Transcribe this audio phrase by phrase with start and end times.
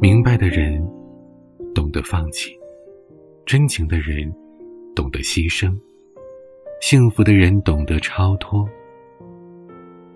[0.00, 0.82] 明白的人
[1.74, 2.56] 懂得放弃，
[3.46, 4.32] 真情的人
[4.94, 5.74] 懂得牺牲，
[6.80, 8.68] 幸福的人懂得超脱。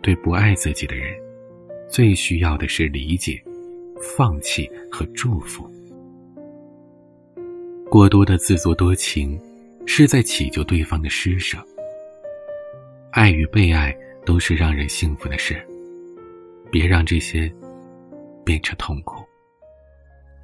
[0.01, 1.12] 对不爱自己的人，
[1.88, 3.43] 最需要的是理解、
[4.01, 5.69] 放弃和祝福。
[7.91, 9.38] 过多的自作多情，
[9.87, 11.59] 是在祈求对方的施舍。
[13.10, 15.60] 爱与被爱都是让人幸福的事，
[16.70, 17.52] 别让这些
[18.48, 19.23] 变成痛苦。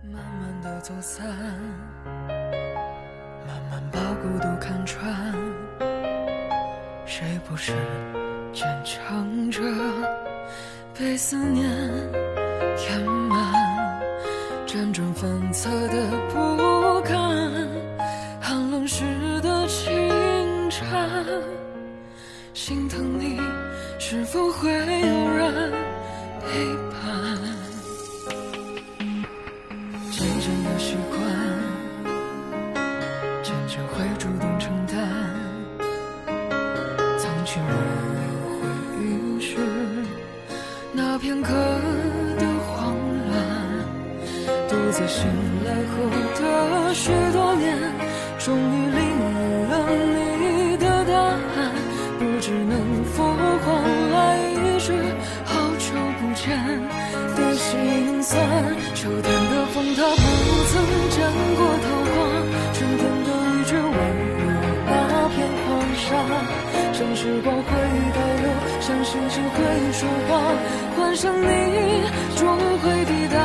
[0.02, 1.26] 慢慢的走散，
[3.46, 5.34] 慢慢把孤独看穿，
[7.06, 7.72] 谁不是？
[8.52, 9.62] 坚强着，
[10.92, 11.66] 被思念
[12.76, 14.02] 填满，
[14.66, 17.18] 辗转反侧的不甘，
[18.38, 19.02] 寒冷时
[19.40, 21.10] 的轻颤，
[22.52, 23.40] 心疼你
[23.98, 25.72] 是否会有人
[26.42, 27.63] 陪伴？
[30.16, 31.20] 渐渐的习惯，
[33.42, 34.94] 渐渐会主动承担，
[37.18, 37.64] 藏起来。
[40.96, 42.94] 那片刻的慌
[43.28, 43.34] 乱，
[44.68, 45.26] 独自醒
[45.64, 45.94] 来后
[46.38, 47.76] 的许多年，
[48.38, 50.23] 终于领悟了你
[59.94, 60.24] 他不
[60.70, 60.72] 曾
[61.10, 61.16] 见
[61.56, 62.16] 过桃花，
[62.72, 64.44] 春天的雨却温柔
[64.86, 64.92] 那
[65.28, 66.06] 片黄沙。
[66.92, 67.68] 像时光会
[68.14, 68.44] 倒流，
[68.80, 69.56] 像星星会
[69.92, 70.30] 说话。
[70.96, 71.44] 幻想你
[72.36, 72.42] 终
[72.82, 73.36] 会抵达，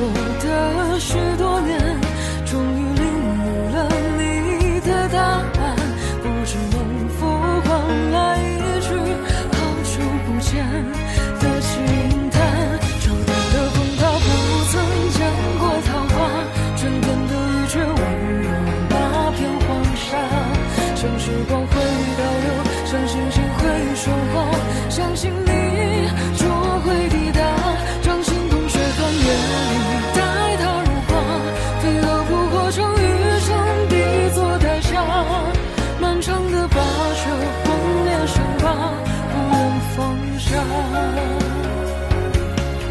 [0.00, 0.87] 我的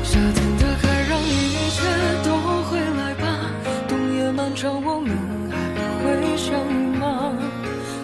[0.04, 1.78] 夏天的海让一切
[2.24, 2.28] 都
[2.64, 3.26] 回来吧，
[3.88, 5.10] 冬夜漫长我们
[5.52, 5.56] 还
[6.04, 7.34] 会相遇吗？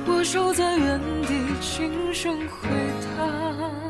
[0.06, 2.70] 我守在原地，轻声回
[3.18, 3.83] 答。